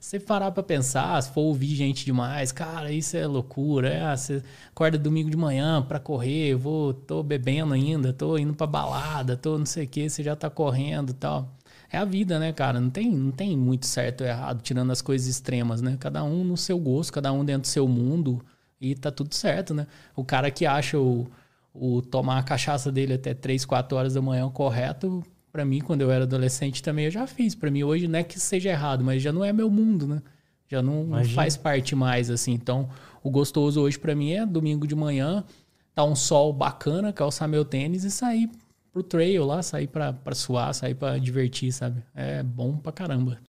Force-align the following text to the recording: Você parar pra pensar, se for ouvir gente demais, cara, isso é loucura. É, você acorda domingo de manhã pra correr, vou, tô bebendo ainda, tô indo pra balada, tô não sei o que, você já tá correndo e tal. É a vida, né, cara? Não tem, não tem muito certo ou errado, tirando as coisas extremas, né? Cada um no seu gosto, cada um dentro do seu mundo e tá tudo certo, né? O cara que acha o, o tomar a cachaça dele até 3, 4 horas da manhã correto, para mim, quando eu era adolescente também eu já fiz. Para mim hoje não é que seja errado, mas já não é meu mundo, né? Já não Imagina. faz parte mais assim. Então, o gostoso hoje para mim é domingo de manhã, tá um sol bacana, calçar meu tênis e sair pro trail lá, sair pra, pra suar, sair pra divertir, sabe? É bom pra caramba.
Você 0.00 0.18
parar 0.18 0.50
pra 0.50 0.64
pensar, 0.64 1.22
se 1.22 1.30
for 1.30 1.42
ouvir 1.42 1.76
gente 1.76 2.04
demais, 2.04 2.50
cara, 2.50 2.90
isso 2.90 3.16
é 3.16 3.24
loucura. 3.24 3.88
É, 3.88 4.16
você 4.16 4.42
acorda 4.68 4.98
domingo 4.98 5.30
de 5.30 5.36
manhã 5.36 5.80
pra 5.80 6.00
correr, 6.00 6.56
vou, 6.56 6.92
tô 6.92 7.22
bebendo 7.22 7.72
ainda, 7.72 8.12
tô 8.12 8.36
indo 8.36 8.52
pra 8.52 8.66
balada, 8.66 9.36
tô 9.36 9.56
não 9.56 9.64
sei 9.64 9.84
o 9.84 9.88
que, 9.88 10.10
você 10.10 10.24
já 10.24 10.34
tá 10.34 10.50
correndo 10.50 11.10
e 11.10 11.14
tal. 11.14 11.56
É 11.88 11.96
a 11.98 12.04
vida, 12.04 12.36
né, 12.40 12.52
cara? 12.52 12.80
Não 12.80 12.90
tem, 12.90 13.08
não 13.12 13.30
tem 13.30 13.56
muito 13.56 13.86
certo 13.86 14.22
ou 14.22 14.26
errado, 14.26 14.60
tirando 14.60 14.90
as 14.90 15.00
coisas 15.00 15.28
extremas, 15.28 15.80
né? 15.80 15.96
Cada 16.00 16.24
um 16.24 16.42
no 16.42 16.56
seu 16.56 16.76
gosto, 16.76 17.12
cada 17.12 17.32
um 17.32 17.44
dentro 17.44 17.62
do 17.62 17.68
seu 17.68 17.86
mundo 17.86 18.44
e 18.80 18.96
tá 18.96 19.12
tudo 19.12 19.34
certo, 19.36 19.72
né? 19.72 19.86
O 20.16 20.24
cara 20.24 20.50
que 20.50 20.66
acha 20.66 20.98
o, 20.98 21.28
o 21.72 22.02
tomar 22.02 22.38
a 22.38 22.42
cachaça 22.42 22.90
dele 22.90 23.14
até 23.14 23.32
3, 23.34 23.64
4 23.64 23.96
horas 23.96 24.14
da 24.14 24.20
manhã 24.20 24.50
correto, 24.50 25.22
para 25.54 25.64
mim, 25.64 25.80
quando 25.80 26.00
eu 26.00 26.10
era 26.10 26.24
adolescente 26.24 26.82
também 26.82 27.04
eu 27.04 27.12
já 27.12 27.28
fiz. 27.28 27.54
Para 27.54 27.70
mim 27.70 27.84
hoje 27.84 28.08
não 28.08 28.18
é 28.18 28.24
que 28.24 28.40
seja 28.40 28.70
errado, 28.70 29.04
mas 29.04 29.22
já 29.22 29.32
não 29.32 29.44
é 29.44 29.52
meu 29.52 29.70
mundo, 29.70 30.04
né? 30.04 30.20
Já 30.66 30.82
não 30.82 31.04
Imagina. 31.04 31.32
faz 31.36 31.56
parte 31.56 31.94
mais 31.94 32.28
assim. 32.28 32.54
Então, 32.54 32.88
o 33.22 33.30
gostoso 33.30 33.80
hoje 33.80 33.96
para 33.96 34.16
mim 34.16 34.32
é 34.32 34.44
domingo 34.44 34.84
de 34.84 34.96
manhã, 34.96 35.44
tá 35.94 36.02
um 36.02 36.16
sol 36.16 36.52
bacana, 36.52 37.12
calçar 37.12 37.46
meu 37.46 37.64
tênis 37.64 38.02
e 38.02 38.10
sair 38.10 38.50
pro 38.92 39.00
trail 39.00 39.44
lá, 39.44 39.62
sair 39.62 39.86
pra, 39.86 40.12
pra 40.12 40.34
suar, 40.34 40.74
sair 40.74 40.96
pra 40.96 41.18
divertir, 41.18 41.70
sabe? 41.70 42.02
É 42.16 42.42
bom 42.42 42.76
pra 42.76 42.90
caramba. 42.90 43.38